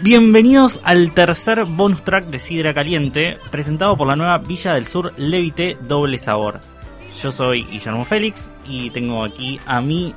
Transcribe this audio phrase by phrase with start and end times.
[0.00, 5.12] Bienvenidos al tercer bonus track de Sidra Caliente, presentado por la nueva Villa del Sur
[5.16, 6.60] Levite Doble Sabor.
[7.20, 10.14] Yo soy Guillermo Félix y tengo aquí a mi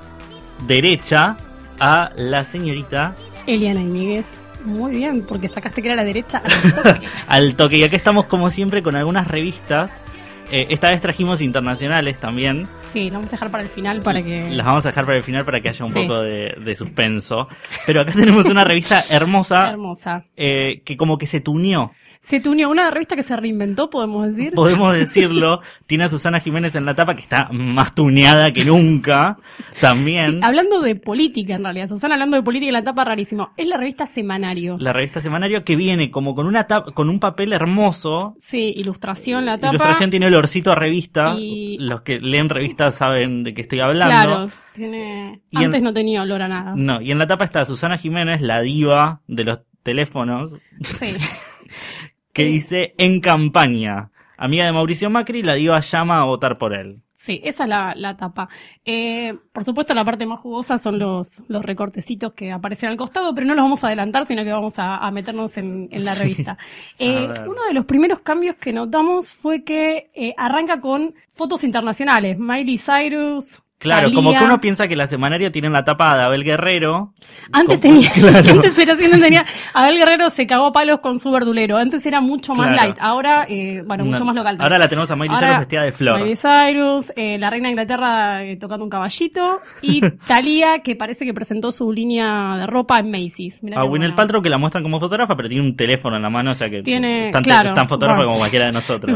[0.67, 1.35] derecha
[1.79, 3.15] a la señorita
[3.47, 4.25] Eliana Iñiguez.
[4.65, 7.07] Muy bien, porque sacaste que era la derecha al toque.
[7.27, 7.77] al toque.
[7.77, 10.03] Y acá estamos como siempre con algunas revistas.
[10.51, 12.67] Eh, esta vez trajimos internacionales también.
[12.91, 14.41] Sí, las vamos a dejar para el final para que...
[14.49, 16.01] Las vamos a dejar para el final para que haya un Sí.
[16.01, 17.47] poco de, de suspenso.
[17.85, 20.25] Pero acá tenemos una revista hermosa Hermosa.
[20.35, 21.91] eh, que como que se tuneó.
[22.23, 24.53] Se te unió una revista que se reinventó, podemos decir.
[24.53, 25.59] Podemos decirlo.
[25.87, 29.37] Tiene a Susana Jiménez en la tapa que está más tuneada que nunca.
[29.81, 30.33] También.
[30.33, 31.87] Sí, hablando de política, en realidad.
[31.87, 33.49] Susana hablando de política en la tapa rarísimo.
[33.57, 34.77] Es la revista Semanario.
[34.79, 38.35] La revista semanario que viene como con una tapa, con un papel hermoso.
[38.37, 39.73] Sí, ilustración la tapa.
[39.73, 41.33] Ilustración tiene olorcito a revista.
[41.39, 44.27] Y- Los que leen revistas saben de qué estoy hablando.
[44.27, 45.41] Claro, tiene...
[45.49, 46.73] Y en- Antes no tenía olor a nada.
[46.75, 51.07] No, y en la tapa está Susana Jiménez, la diva de los teléfonos, Sí.
[52.33, 54.09] que dice en campaña.
[54.37, 57.01] Amiga de Mauricio Macri, la diva llama a votar por él.
[57.13, 58.49] Sí, esa es la, la tapa.
[58.83, 63.35] Eh, por supuesto, la parte más jugosa son los, los recortecitos que aparecen al costado,
[63.35, 66.13] pero no los vamos a adelantar, sino que vamos a, a meternos en, en la
[66.13, 66.19] Sí.
[66.23, 66.57] revista.
[66.97, 72.39] Eh, uno de los primeros cambios que notamos fue que eh, arranca con fotos internacionales.
[72.39, 73.61] Miley Cyrus.
[73.81, 77.13] Claro, como que uno piensa que la semanaria tiene en la tapa a Abel Guerrero.
[77.51, 78.51] Antes tenía, Claro.
[78.51, 79.43] antes era así, tenía,
[79.73, 81.77] Abel Guerrero se cagó a palos con su verdulero.
[81.77, 82.83] Antes era mucho más Claro.
[82.83, 82.97] light.
[82.99, 84.57] Ahora, eh, bueno, mucho No, más local.
[84.59, 86.19] Ahora la tenemos a Miley Ahora, Cyrus vestida de flor.
[86.19, 91.25] Miley Cyrus, eh, la reina de Inglaterra eh, tocando un caballito y Thalía que parece
[91.25, 93.63] que presentó su línea de ropa en Macy's.
[93.63, 94.13] Mirá A buena.
[94.15, 96.69] Paltrow que la muestran como fotógrafa, pero tiene un teléfono en la mano, o sea
[96.69, 98.31] que Tiene- tan, claro, tan fotógrafa bueno.
[98.31, 99.15] como cualquiera de nosotros.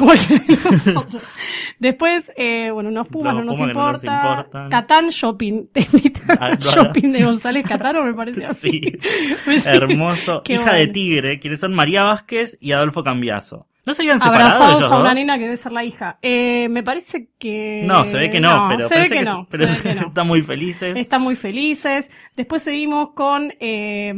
[1.79, 2.31] Después,
[2.73, 4.54] bueno, unos pumas Los no nos pumas no nos importa.
[4.69, 5.67] Catán Shopping.
[5.73, 8.81] Te invitan Ah, a Shopping de González Catano, me parece así.
[8.81, 9.57] Sí.
[9.65, 10.41] Hermoso.
[10.43, 10.87] Qué Hija de.
[10.87, 13.67] Tigre, quienes son María Vázquez y Adolfo Cambiazo.
[13.85, 15.19] ¿No se habían separado Abrazados ellos a una dos?
[15.19, 16.17] nena que debe ser la hija.
[16.21, 17.83] Eh, me parece que...
[17.85, 19.47] No, se ve que no, pero se ve que, que no.
[19.49, 20.07] pero se ve que no.
[20.07, 20.97] están muy felices.
[20.97, 22.09] Están muy felices.
[22.35, 24.13] Después seguimos con, eh,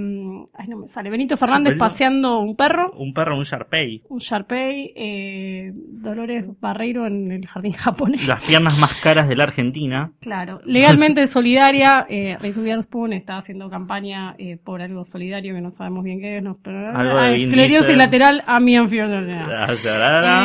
[0.53, 1.85] ay no me sale, Benito Fernández Benito.
[1.85, 4.03] paseando un perro, Un perro, un Sharpei.
[4.09, 8.25] un Sharpei, eh, Dolores Barreiro en el jardín japonés.
[8.27, 10.11] Las piernas más caras de la Argentina.
[10.21, 15.71] Claro, legalmente solidaria, eh, Reese Witherspoon está haciendo campaña eh, por algo solidario que no
[15.71, 19.11] sabemos bien qué es, no, pero, Algo de Ah, esclerosis lateral amianfield.
[19.13, 19.56] Ah, será-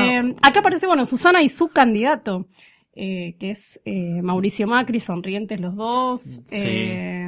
[0.04, 2.46] Eh, acá aparece, bueno, Susana y su candidato,
[2.94, 6.40] eh, que es eh, Mauricio Macri, sonrientes los dos.
[6.44, 7.21] Sí.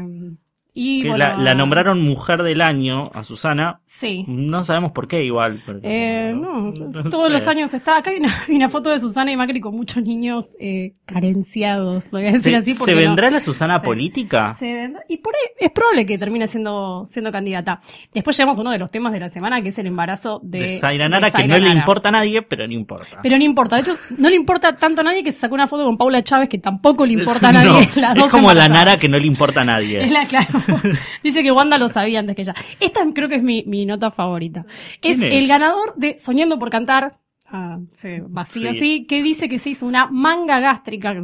[0.77, 3.81] Y que bueno, la, la nombraron mujer del año a Susana.
[3.85, 4.25] Sí.
[4.27, 5.63] No sabemos por qué igual.
[5.83, 7.33] Eh, no, no todos sé.
[7.33, 7.99] los años está.
[7.99, 12.07] Acá hay una, hay una foto de Susana y Macri con muchos niños eh, carenciados,
[12.13, 14.55] lo voy a decir ¿Se, así se porque no- vendrá la Susana política?
[14.55, 17.79] Se vendrá- y por ahí es probable que termine siendo, siendo candidata.
[18.13, 20.61] Después llegamos a uno de los temas de la semana, que es el embarazo de,
[20.61, 23.21] De Zaira Nara, que Zaira no le importa a nadie, pero no importa.
[23.23, 23.77] Pero no importa.
[23.77, 26.23] De hecho, no le importa tanto a nadie que se sacó una foto con Paula
[26.23, 27.89] Chávez, que tampoco le importa a nadie.
[27.97, 28.71] Las es dos como la embarazadas.
[28.71, 29.85] Nara que no le importa a nadie.
[30.05, 30.47] Es la claro.
[31.23, 32.55] Dice que Wanda lo sabía antes que ella.
[32.81, 34.67] Esta creo que es mi, mi nota favorita.
[34.69, 35.33] Es, ¿Quién es?
[35.33, 37.19] el ganador de Soñando por Cantar.
[37.57, 38.77] Ah, sí, vacío Sí.
[38.77, 41.15] así, que dice que se hizo una manga gástrica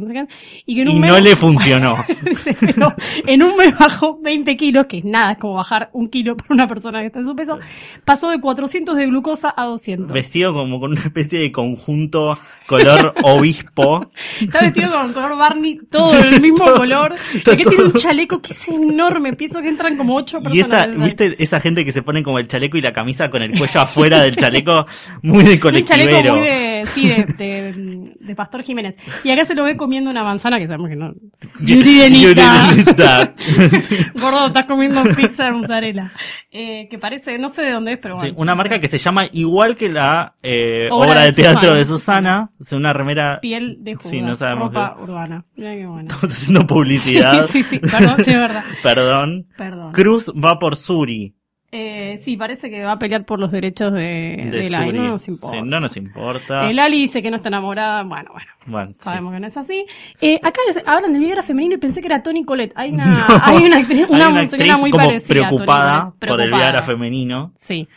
[0.65, 1.97] y que en un Y mes, no le funcionó.
[3.27, 6.53] En un mes bajó 20 kilos, que es nada, es como bajar un kilo para
[6.53, 7.59] una persona que está en su peso,
[8.05, 10.13] pasó de 400 de glucosa a 200.
[10.13, 14.09] Vestido como con una especie de conjunto color obispo.
[14.39, 17.13] Está vestido con color Barney, todo el mismo color.
[17.33, 19.33] Y que tiene un chaleco que es enorme.
[19.33, 20.55] Pienso que entran como ocho personas.
[20.55, 20.87] Y esa.
[20.87, 23.81] ¿viste esa gente que se pone como el chaleco y la camisa con el cuello
[23.81, 24.85] afuera del chaleco?
[25.21, 25.83] Muy de Un
[26.29, 28.97] muy de, sí, de, de, de Pastor Jiménez.
[29.23, 31.13] Y acá se lo ve comiendo una manzana que sabemos que no.
[31.59, 32.69] Yuridenita.
[32.69, 33.33] Yuridenita.
[34.21, 36.11] Gordo, estás comiendo pizza de mozzarella.
[36.51, 38.41] Eh, que parece, no sé de dónde es, pero Sí, bueno.
[38.41, 41.77] una marca que se llama igual que la eh, Obra obra, de de teatro Susana.
[41.77, 42.49] de Susana.
[42.59, 43.39] Es una remera.
[43.41, 44.09] Piel de Judas.
[44.11, 45.45] Sí, no sabemos Ropa qué- urbana.
[45.55, 46.07] Mira qué bueno.
[46.13, 47.45] Estamos haciendo publicidad.
[47.47, 47.79] Sí, sí, sí.
[47.79, 48.63] Perdón, sí, es verdad.
[48.83, 49.47] Perdón.
[49.57, 49.91] Perdón.
[49.93, 51.35] Cruz va por Suri.
[51.73, 55.25] Eh, sí, parece que va a pelear por los derechos de, De de no nos
[55.29, 55.55] importa.
[55.57, 56.69] Sí, no nos importa.
[56.69, 58.03] El Ali dice que no está enamorada.
[58.03, 58.51] Bueno, bueno.
[58.65, 58.95] Bueno, sí.
[58.99, 59.85] Sabemos que no es así.
[60.19, 62.73] Eh, acá hablan de Viagra femenina y pensé que era Toni Colette.
[62.75, 65.27] Hay una, No, hay una actriz, una, hay una actriz muy como parecida.
[65.47, 66.57] preocupada Collette, por el preocupada.
[66.57, 67.53] Viagra femenino.
[67.55, 67.87] Sí.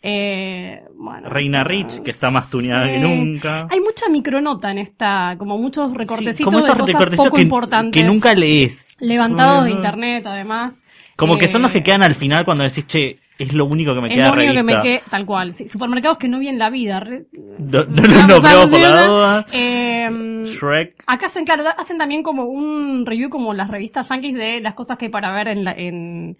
[0.00, 1.28] Eh, bueno.
[1.28, 2.92] Reina Rich, que está más tuneada Sí.
[2.92, 3.66] que nunca.
[3.70, 7.36] Hay mucha micronota en esta, como muchos recortecitos Sí, como de esos cosas recortecitos poco
[7.36, 8.00] que, importantes.
[8.02, 8.96] que nunca lees.
[9.00, 10.82] Levantados de internet, además.
[11.18, 13.92] Como que Eh, son los que quedan al final cuando decís, che, es lo único
[13.94, 15.52] que me Es queda lo único que me queda, tal cual.
[15.52, 17.00] Sí, supermercados que no vi en la vida.
[17.00, 19.46] re- No, no, no, no, pero por la duda.
[19.52, 20.08] Eh,
[20.44, 21.02] Shrek.
[21.06, 24.96] Acá hacen, claro, hacen también como un review como las revistas yankees de las cosas
[24.96, 26.30] que hay para ver en, la, en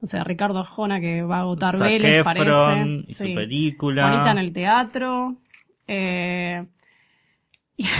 [0.00, 3.04] no sé, Ricardo Arjona que va a agotar Zac Vélez, Efron parece.
[3.08, 4.08] y su película.
[4.08, 5.36] Juanita en el teatro.
[5.88, 6.64] Eh,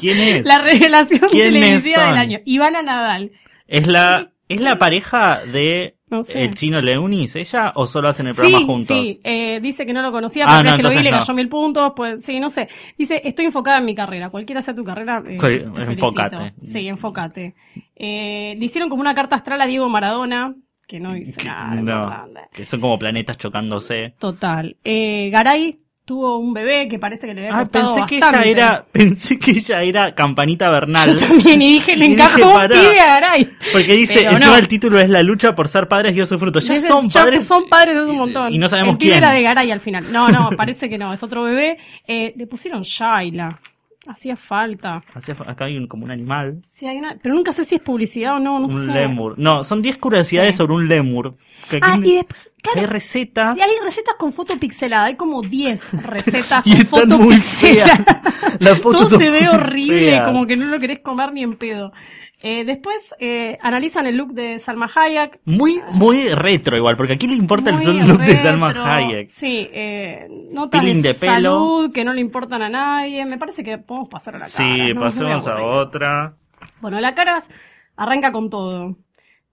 [0.00, 0.44] ¿Quién es?
[0.46, 1.52] la revelación ¿Quiénes
[1.84, 2.38] televisiva del año.
[2.44, 3.30] Ivana Nadal.
[3.66, 6.42] ¿Es la, ¿Es la pareja de No sé.
[6.42, 7.72] el chino Leunis, ella?
[7.74, 8.96] ¿O solo hacen el programa Sí, juntos?
[8.96, 11.34] sí, eh, dice que no lo conocía, Ah, pero no, que lo vi le cayó
[11.34, 12.68] mil puntos, pues sí, no sé.
[12.96, 15.38] Dice, estoy enfocada en mi carrera, cualquiera sea tu carrera, eh,
[15.76, 16.54] enfócate.
[16.62, 17.54] Sí, enfócate.
[17.94, 20.54] Eh, le hicieron como una carta astral a Diego Maradona,
[20.86, 22.26] que no dice Que- nada.
[22.32, 24.14] no, que son como planetas chocándose.
[24.18, 24.76] Total.
[24.84, 25.78] Eh, Garay
[26.08, 29.50] tuvo un bebé que parece que le había Ah, pensé que ella era, pensé que
[29.50, 31.14] ella era Campanita Bernal.
[31.14, 33.50] Yo también, y dije, le encajó un pibe a Garay.
[33.72, 36.60] Porque dice, encima el título es La lucha por ser padres dio su fruto.
[36.60, 37.44] Ya son ya padres.
[37.44, 38.54] son padres de un montón.
[38.54, 39.16] y no sabemos el quién.
[39.18, 40.06] era de Garay al final.
[40.10, 41.76] No, no, parece que no, es otro bebé.
[42.06, 43.60] Eh, le pusieron Shaila.
[44.08, 45.02] Hacía falta.
[45.14, 46.62] Hacía- Acá hay un, como un animal.
[46.66, 48.90] Sí, hay una, pero nunca sé si es publicidad o no, no un sé.
[48.92, 49.34] lemur.
[49.38, 50.58] No, son 10 curiosidades Sí.
[50.58, 51.36] sobre un lemur.
[51.68, 53.58] Que Ah, y después, hay claro, recetas.
[53.58, 57.96] y hay recetas con foto pixelada, hay como 10 recetas Y con foto pixelada.
[57.96, 58.60] feas.
[58.60, 60.24] Las fotos Todo se ve horrible, feas.
[60.26, 61.92] como que no lo querés comer ni en pedo.
[62.40, 65.40] Eh, después eh, analizan el look de Salma Hayek.
[65.44, 68.70] Muy, muy retro igual, porque aquí le importa Muy el look de Salma.
[68.70, 69.28] Hayek.
[69.28, 71.32] Sí, eh, notas Peeling de, de pelo.
[71.32, 73.24] salud que no le importan a nadie.
[73.24, 74.50] Me parece que podemos pasar a la cara.
[74.52, 76.32] Sí, pasemos a otra.
[76.80, 77.48] Bueno, la caras
[77.96, 78.96] arranca con todo.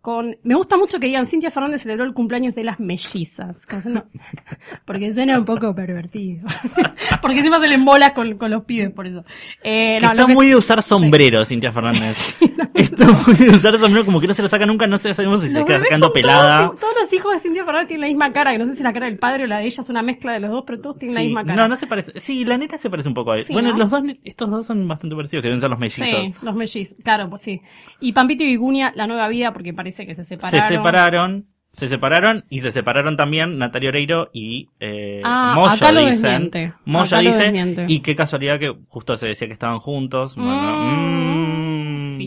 [0.06, 3.66] Con, me gusta mucho que digan Cintia Fernández celebró el cumpleaños de las mellizas.
[4.86, 6.46] Porque suena un poco pervertido.
[7.24, 9.26] porque encima se le embola con, con los pibes, por eso.
[9.64, 12.38] Eh, no, está que- muy de usar sombrero, Cintia Fernández.
[12.76, 15.42] está muy de usar sombrero, como que no se lo saca nunca, no sé, sabemos
[15.42, 16.68] si se queda sacando pelada.
[16.68, 18.84] Todos, todos los hijos de Cintia Fernández tienen la misma cara, que no sé si
[18.84, 20.80] la cara del padre o la de ella es una mezcla de los dos, pero
[20.82, 21.26] todos tienen la Sí.
[21.28, 21.56] misma cara.
[21.64, 22.20] No, no se parece.
[22.20, 23.44] Sí, la neta se parece un poco a él.
[23.46, 23.78] Sí, bueno, ¿no?
[23.80, 26.08] los dos, estos dos son bastante parecidos, que deben ser los mellizos.
[26.08, 27.60] Sí, los mellizos, claro, pues sí.
[28.02, 30.68] Y Pampito y Viguña, la nueva vida, porque parece que se se separaron.
[30.68, 31.46] separaron.
[31.74, 36.50] Se separaron y se separaron también Natalia Oreiro y eh, Ah, Moya acá lo dicen.
[36.86, 40.36] Moya Acá dice y qué casualidad que justo se decía que estaban juntos.
[40.38, 42.22] Bueno, Mm, mm.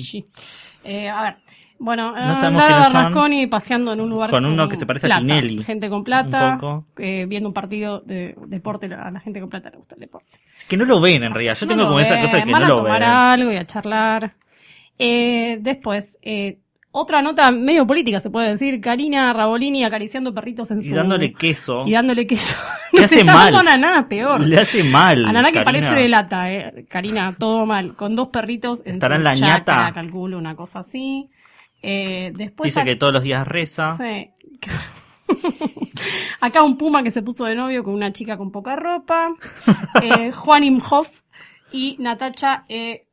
[0.84, 1.36] Eh, a ver.
[1.80, 5.18] Bueno, No eh, sabemos Lara paseando en un lugar Con uno que se parece a.
[5.18, 5.62] Tinelli.
[5.62, 8.86] Gente con plata, Un eh, viendo un partido de deporte.
[8.92, 10.40] A la gente con plata le gusta el deporte.
[10.52, 11.54] Es que no lo ven en realidad.
[11.54, 13.08] Yo No tengo como esa cosa de que van no a lo tomar ven.
[13.08, 14.34] algo y a charlar.
[14.98, 16.58] Eh, después, eh,
[16.90, 18.80] otra nota medio política se puede decir.
[18.80, 20.94] Karina Rabolini acariciando perritos en Y su...
[20.94, 21.84] dándole queso.
[21.86, 22.56] Y dándole queso.
[22.92, 23.52] Le hace está mal.
[23.52, 24.46] dando a nada peor.
[24.46, 25.24] Le hace mal.
[25.26, 26.86] A Naná que parece de lata, eh.
[26.88, 27.94] Karina, todo mal.
[27.94, 29.94] Con dos perritos en ¿Estará su en la chacra, ñata?
[29.94, 31.28] calculo, una cosa así.
[31.82, 33.96] Eh, después Dice que todos los días reza.
[33.96, 34.30] Sí.
[36.40, 39.34] Acá un puma que se puso de novio con una chica con poca ropa.
[40.02, 41.20] Eh, Juan Imhoff
[41.72, 43.06] y Natacha eh,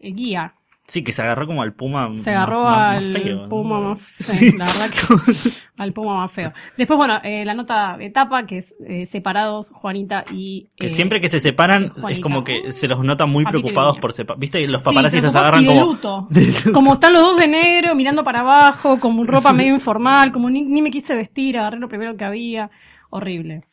[0.00, 0.54] Guía.
[0.84, 2.10] Sí, que se agarró como al puma.
[2.16, 4.34] Se agarró más- más al puma más feo.
[4.34, 4.56] Sí.
[4.58, 6.52] La verdad que al puma más feo.
[6.76, 10.68] Después, bueno, eh, la nota de etapa que es eh, separados Juanita y...
[10.76, 13.98] Que eh, siempre que se separan es como que se los nota muy Papito preocupados
[14.00, 14.40] por separar.
[14.40, 14.66] ¿Viste?
[14.66, 15.80] Los Sí, paparazzis los agarran y de como.
[15.92, 16.26] luto.
[16.30, 16.72] de luto.
[16.72, 20.62] Como están los dos de negro, mirando para abajo, como ropa medio informal, como ni,
[20.62, 22.70] ni me quise vestir, agarré lo primero que había.
[23.08, 23.64] Horrible.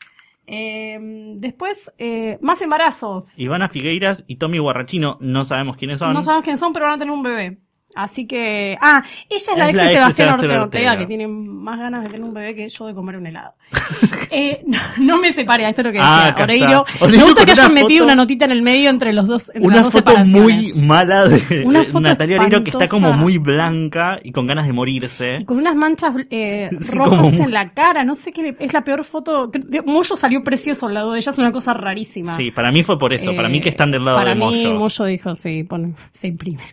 [0.51, 0.97] Eh,
[1.37, 3.37] después, eh, más embarazos.
[3.37, 6.13] Ivana Figueiras y Tommy Guarrachino, no sabemos quiénes son.
[6.13, 7.59] No sabemos quién son, pero van a tener un bebé.
[7.95, 8.77] Así que.
[8.81, 10.97] Ah, ella es la Es ex la de Sebastián Ortega, Ortega.
[10.97, 13.53] que tiene más ganas de tener un bebé que yo de comer un helado.
[14.31, 16.85] eh, no, no me separe, esto es lo que Ah, decía acá Oreiro.
[17.17, 19.49] Me gusta que hayan metido una notita en el medio entre los dos.
[19.49, 22.87] Entre Una las dos foto muy mala de Una de foto Natalia Oreiro que está
[22.87, 25.37] como muy blanca y con ganas de morirse.
[25.41, 28.55] Y con unas manchas eh, Sí, rojas como en la cara, no sé qué le-
[28.59, 29.51] es la peor foto.
[29.85, 32.35] Moyo salió precioso al lado de ella, es una cosa rarísima.
[32.37, 33.35] Sí, para mí fue por eso.
[33.35, 34.75] para Eh, mí que están del lado para de mí, Moyo.
[34.75, 36.63] Moyo dijo, sí, pone, se imprime.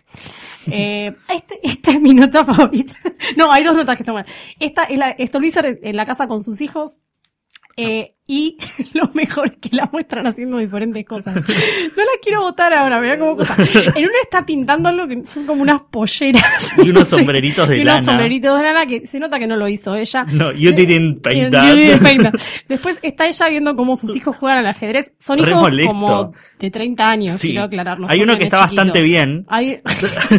[0.69, 2.93] Eh, este, esta es mi nota favorita.
[3.35, 4.25] No, hay dos notas que están mal.
[4.59, 5.15] Esta es la,
[5.65, 6.99] en, en la casa con sus hijos.
[7.75, 8.57] Eh, y
[8.93, 11.35] lo mejor es que la muestran haciendo diferentes cosas.
[11.35, 11.41] No
[12.03, 13.55] la quiero votar ahora, me como cosa.
[13.95, 16.73] En una está pintando algo que son como unas polleras.
[16.77, 18.05] Y unos No sé, sombreritos de y unos lana.
[18.05, 20.25] sombreritos de lana que se nota que no lo hizo ella.
[20.31, 21.73] No, you didn't paint You that.
[21.73, 22.33] didn't paint that.
[22.67, 25.13] Después está ella viendo cómo sus hijos juegan al ajedrez.
[25.19, 27.51] Son hijos como de 30 años, Sí.
[27.51, 27.69] quiero
[28.09, 29.45] Hay uno que está bastante bien.
[29.47, 29.79] Hay-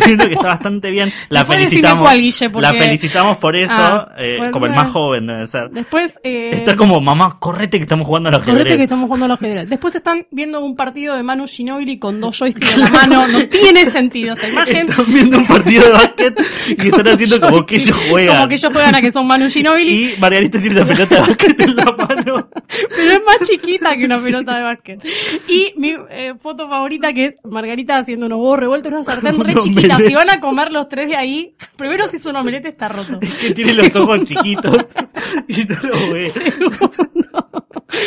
[0.05, 1.13] Hay uno que está bastante bien.
[1.31, 2.05] La Después felicitamos.
[2.05, 3.73] cuál, Guille, porque- La felicitamos por eso.
[3.75, 5.71] Ah, eh, como el más joven debe ser.
[5.71, 8.55] Después, eh, Está como, mamá, correte que estamos jugando al ajedrez.
[8.59, 9.69] Correte que estamos jugando al ajedrez.
[9.69, 13.27] Después están viendo un partido de Manu Ginobili con dos joysticks en la mano.
[13.29, 14.89] No tiene sentido esta imagen.
[14.91, 18.37] Están viendo un partido de básquet y están haciendo como que ellos juegan.
[18.37, 20.13] Como que ellos juegan a que son Manu Ginobili.
[20.15, 22.49] Y Margarita tiene la pelota de básquet en la mano.
[22.97, 25.05] Pero es más chiquita que una pelota de básquet.
[25.49, 29.39] Y mi eh, foto favorita que es Margarita haciendo unos huevos revueltos en una sartén
[29.39, 29.95] re Un chiquita.
[29.97, 30.09] omelette.
[30.09, 33.19] Si van a comer los tres de ahí, primero si es un omelette está roto.
[33.21, 34.87] que tiene los ojos chiquitos
[35.49, 36.33] y no lo ve.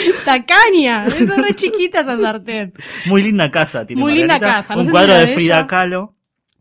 [0.26, 2.74] Tacaña, es re chiquita esa sartén.
[3.06, 5.34] Muy linda casa tiene Muy linda casa, no Un sé si cuadro era de de
[5.34, 5.68] Frida ella.
[5.68, 6.16] Kahlo.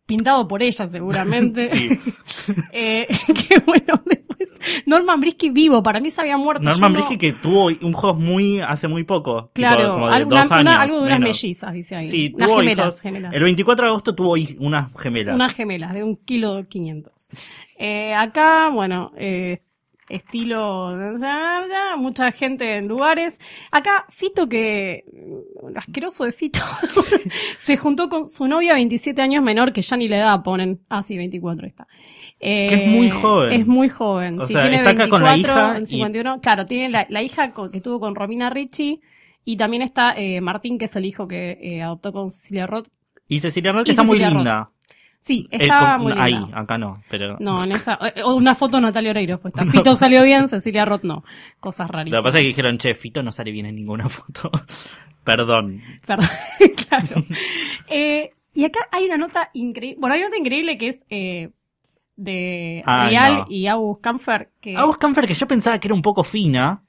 [0.07, 1.69] Pintado por ella seguramente.
[1.75, 1.99] Sí.
[2.73, 3.07] Eh,
[3.49, 4.49] qué bueno después.
[4.87, 6.63] Norman Brisky vivo, para mí se había muerto.
[6.65, 9.51] Norman yo no- Brisky que tuvo un juego muy hace muy poco.
[9.53, 11.43] tipo, Claro, como de algo, dos una- una- años, algo de unas menos.
[11.43, 12.09] mellizas, dice ahí.
[12.09, 13.01] Sí, unas tuvo gemelas, hijos.
[13.01, 13.35] gemelas.
[13.35, 15.35] El 24 de agosto tuvo unas gemelas.
[15.35, 17.29] Unas gemelas de un kilo quinientos.
[17.79, 19.61] Eh, acá, bueno, eh,
[20.11, 20.91] estilo,
[21.99, 23.41] mucha gente en lugares.
[23.71, 25.05] Acá, Fito, que,
[25.77, 26.61] asqueroso de Fito,
[27.59, 30.81] se juntó con su novia 27 años menor, que ya ni la edad ponen.
[30.89, 31.87] Ah, sí, 24 está.
[32.39, 33.61] Eh, Que es muy joven.
[33.61, 34.41] Es muy joven.
[34.41, 36.41] O sí, sea, tiene está acá con la 24, hija en y- 51.
[36.41, 39.01] Claro, tiene la, la hija con- que tuvo con Romina Ricci.
[39.45, 42.89] Y también está eh, Martín, que es el hijo que eh, adoptó con Cecilia Roth.
[43.27, 44.29] Y Cecilia Roth Y está muy Roth.
[45.23, 46.13] Sí, Eh, con- muy.
[46.17, 47.37] Ahí, acá no, pero.
[47.41, 47.99] No, en esa.
[48.17, 49.65] eh, o Una foto de Natalia Oreiro fue esta.
[49.67, 51.23] Fito salió bien, Cecilia Roth no.
[51.61, 52.21] Cosas Lo rarísimas.
[52.23, 54.51] que pasa es que dijeron, che, Fito no sale bien en ninguna foto.
[55.23, 55.83] Perdón.
[56.07, 56.29] Perdón,
[56.89, 57.23] claro.
[57.89, 59.99] Eh, y acá hay una nota increíble.
[60.01, 61.51] Bueno, hay una nota increíble que es eh,
[62.17, 63.47] de Real no.
[63.51, 64.51] y August Kamfer.
[64.61, 66.83] Que, August Camfer, que yo pensaba que era un poco fina.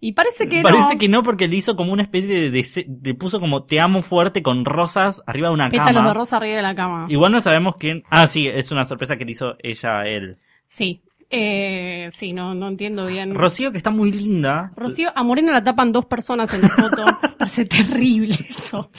[0.00, 0.98] Y parece que Parece no.
[0.98, 4.42] que no, porque le hizo como una especie de, de puso como te amo fuerte
[4.42, 6.08] con rosas arriba de una Pétalos cama.
[6.08, 7.06] de rosa arriba de la cama.
[7.08, 8.02] Igual no sabemos quién.
[8.10, 10.36] Ah, sí, es una sorpresa que le hizo ella a él.
[10.66, 11.02] Sí.
[11.30, 13.34] Eh, sí, no, no entiendo bien.
[13.34, 14.72] Rocío, que está muy linda.
[14.76, 17.04] Rocío, a Morena la tapan dos personas en la foto.
[17.38, 18.90] Parece terrible eso.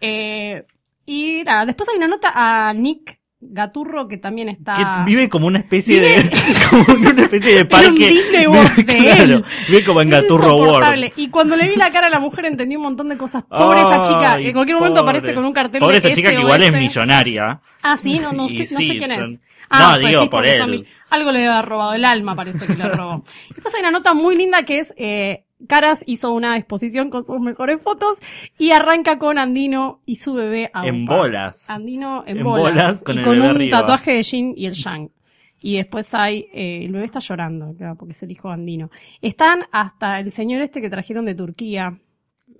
[0.00, 0.64] Eh,
[1.06, 3.18] y nada, después hay una nota a Nick
[3.50, 4.74] Gaturro que también está.
[4.74, 6.30] Que vive como una especie de.
[6.70, 7.88] como una especie de parque.
[7.88, 9.44] un Disney World de Claro, él.
[9.68, 10.56] Vive como en Es Gaturro.
[10.56, 11.12] World.
[11.16, 13.44] Y cuando le vi la cara a la mujer entendí un montón de cosas.
[13.48, 14.32] Pobre esa chica.
[14.34, 16.72] Ay, En cualquier momento aparece con un cartel Pobre de esa chica que igual es
[16.72, 17.60] millonaria.
[17.82, 19.40] Ah, sí, no, no, sé, no sé quién son- es.
[19.70, 20.86] Ah, No, pues digo, sí, por son él.
[21.10, 23.22] Algo le debe haber robado, el alma parece que le robó.
[23.50, 27.24] Y después hay una nota muy linda que es, eh, Caras hizo una exposición con
[27.24, 28.18] sus mejores fotos
[28.58, 30.88] y arranca con Andino y su bebé Aupa.
[30.88, 31.70] En bolas.
[31.70, 32.72] Andino en, En bolas.
[32.74, 33.80] bolas con y el con bebé un arriba.
[33.80, 35.10] tatuaje de Jin y el Yang.
[35.60, 38.90] Y después hay, eh, el bebé está llorando, claro, porque es el hijo de Andino.
[39.22, 41.98] Están hasta el señor este que trajeron de Turquía.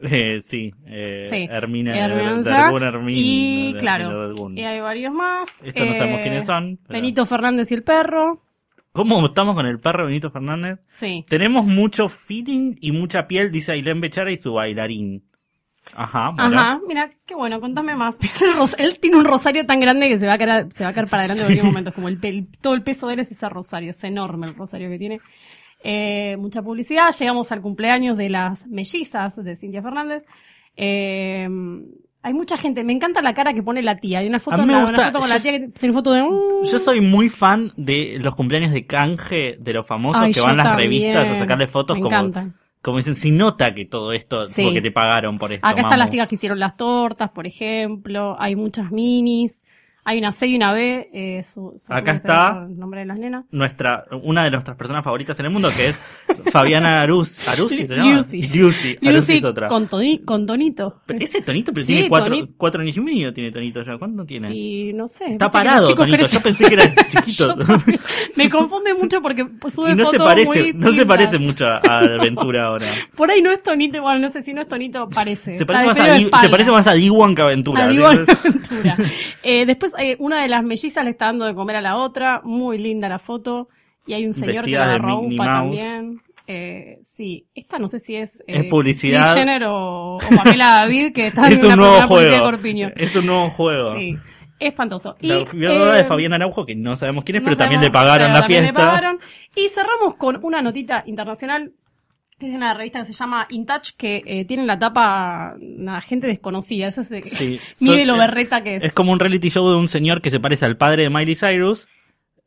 [0.03, 1.47] Eh, sí, eh, Sí.
[1.51, 2.65] Hermina Herminanza.
[2.65, 4.59] Dergun, Hermin, y de- claro, de Dergun.
[4.59, 5.63] y hay varios más.
[5.63, 6.79] Esto no sabemos Eh, quiénes son.
[6.87, 8.41] pero- Benito Fernández y el perro.
[8.95, 10.79] ¿Cómo estamos con el perro Benito Fernández?
[10.87, 11.27] Sí.
[11.29, 15.25] Tenemos mucho feeling y mucha piel, dice Ailén Bechara y su bailarín.
[15.97, 16.57] Ajá, bueno.
[16.57, 18.17] Ajá, mira, qué bueno, contame más.
[18.79, 21.09] Él tiene un rosario tan grande que se va a caer, se va a caer
[21.09, 21.91] para adelante en cualquier momento.
[21.91, 24.89] Es como el, todo el peso de él es ese rosario, es enorme el rosario
[24.89, 25.21] que tiene.
[25.83, 30.25] Eh, mucha publicidad, llegamos al cumpleaños de las mellizas de Cintia Fernández.
[30.77, 31.49] Eh,
[32.25, 34.19] hay mucha gente, me encanta la cara que pone la tía.
[34.21, 35.93] Hay una foto, A mí me una gusta- foto con yo la tía que tiene
[35.93, 36.23] foto de...
[36.23, 40.41] uh, Yo soy muy fan de los cumpleaños de canje de los famosos Ay, que
[40.41, 40.91] van a las también.
[40.91, 42.33] revistas a sacarle fotos Me como,
[42.83, 44.65] como dicen, si nota que todo esto, Sí.
[44.65, 45.67] porque te pagaron por esto.
[45.67, 46.13] Acá están las mamu".
[46.13, 48.37] chicas que hicieron las tortas, por ejemplo.
[48.41, 49.63] Hay muchas minis.
[50.07, 51.09] Hay una C y una B.
[51.13, 52.67] Eh, su- su- Acá está.
[52.69, 53.47] El nombre de las nenas.
[53.51, 56.03] Nuestra, una de nuestras personas favoritas en el mundo, que es
[56.53, 57.47] Fabiana Aruz.
[57.49, 58.15] ¿Arusi se llama?
[58.15, 58.99] Arusi Lucy
[59.39, 59.69] es otra.
[59.69, 61.01] con, toni- con tonito.
[61.07, 63.97] Pero ese Tonito, pero Sí, tiene cuatro, cuatro años y medio tiene Tonito ya.
[63.99, 64.55] ¿Cuánto tiene?
[64.55, 65.25] Y no sé.
[65.27, 66.17] Está parado, Tonito.
[66.19, 66.39] crecen.
[66.39, 67.57] Yo pensé que era chiquito.
[68.37, 71.79] Me confunde mucho porque sube y no se parece, muy no se parece mucho a
[71.79, 72.89] Aventura ahora.
[73.17, 75.57] Por ahí no es Tonito, bueno, no sé si no es Tonito, parece.
[75.57, 77.89] Se parece, más a, se parece más a Diwan que a Aventura.
[77.89, 78.97] Que- aventura.
[79.43, 82.41] Eh, después eh, una de las mellizas le está dando de comer a la otra,
[82.45, 83.69] muy linda la foto.
[84.07, 86.21] Y hay un señor que Vestidas la de agarró también.
[86.47, 89.35] Eh, sí, esta no sé si es, eh, Es publicidad.
[89.35, 92.45] Jenner o, o Pamela David que está es en un nuevo de juego.
[92.45, 92.91] Corpiño.
[92.97, 93.97] Es un nuevo juego.
[93.97, 94.15] Sí,
[94.59, 95.17] espantoso.
[95.21, 97.99] Y, La de eh, Fabián Araujo, que no sabemos quién es, no pero también sabemos,
[97.99, 98.85] le pagaron la también le fiesta.
[98.85, 99.19] pagaron.
[99.57, 101.73] Y cerramos con una notita internacional.
[102.41, 105.55] Es de una revista que se llama In Touch, que eh, tiene en la tapa
[105.61, 106.89] una gente desconocida.
[106.89, 107.61] Esa es de- Sí.
[107.81, 108.83] mide Son- lo berreta que es.
[108.83, 111.37] Es como un reality show de un señor que se parece al padre de Miley
[111.37, 111.87] Cyrus,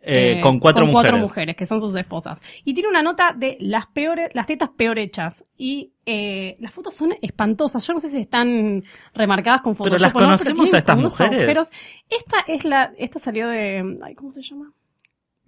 [0.01, 1.11] eh, Eh, con cuatro con mujeres.
[1.11, 2.41] cuatro mujeres, que son sus esposas.
[2.63, 5.45] Y tiene una nota de las peores, las tetas peor hechas.
[5.57, 7.85] Y eh, las fotos son espantosas.
[7.87, 11.39] Yo no sé si están remarcadas con Pero Photoshop las no, conocemos a estas mujeres.
[11.39, 11.71] agujeros.
[12.09, 14.71] Esta es la, esta salió de, ay, ¿cómo se llama?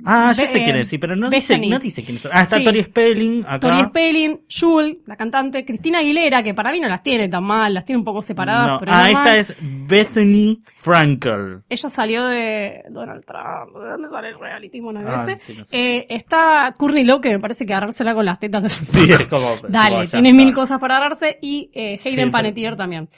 [0.05, 2.25] Ah, ya sé quién es, sí, pero no dice, no dice quién es.
[2.31, 2.63] Ah, está Sí.
[2.63, 3.59] Tori Spelling acá.
[3.59, 7.73] Tori Spelling, Jewel, la cantante, Cristina Aguilera, que para mí no las tiene tan mal,
[7.73, 8.79] las tiene un poco separadas, No.
[8.79, 9.35] pero Ah, no esta mal.
[9.37, 11.63] es Bethany Frankel.
[11.69, 13.75] Ella salió de Donald Trump.
[13.83, 14.79] ¿De dónde sale el reality?
[14.79, 15.37] Bueno, Ah, ese.
[15.45, 15.69] sí, no sé.
[15.71, 18.73] Eh, está Courtney Lowe, que me parece que agarrársela con las tetas es...
[18.73, 19.47] Sí, es como.
[19.67, 21.37] Dale, tiene mil cosas para agarrarse.
[21.41, 22.31] Y eh, Hayden Hayden.
[22.31, 23.09] Panettiere también.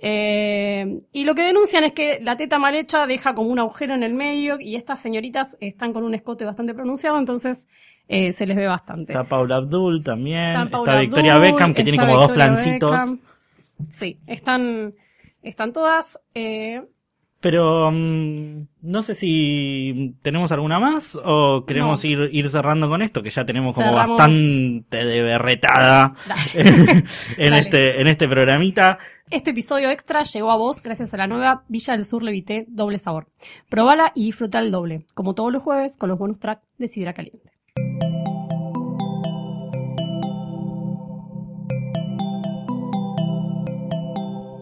[0.00, 3.94] Eh, y lo que denuncian es que la teta mal hecha deja como un agujero
[3.94, 7.66] en el medio y estas señoritas están con un escote bastante pronunciado, entonces
[8.06, 9.12] eh, se les ve bastante.
[9.12, 10.54] Está Paula Abdul también.
[10.62, 12.90] Está Victoria Abdul, Beckham, que tiene como dos flancitos.
[12.92, 13.20] Beckham.
[13.90, 14.94] Sí, están,
[15.42, 16.20] están todas.
[16.34, 16.82] eh,
[17.40, 22.10] Pero mm, no sé si tenemos alguna más o queremos No.
[22.10, 24.16] ir, ir cerrando con esto, que ya tenemos como Cerramos.
[24.18, 26.14] bastante de berretada
[27.36, 28.98] en, este, en este programita.
[29.30, 32.98] Este episodio extra llegó a vos gracias a la nueva Villa del Sur Levité Doble
[32.98, 33.28] Sabor.
[33.68, 37.12] Probala y disfruta el doble, como todos los jueves con los bonus track de Sidra
[37.12, 37.50] Caliente.